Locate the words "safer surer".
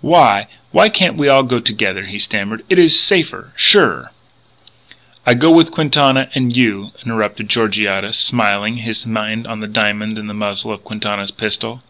2.98-4.12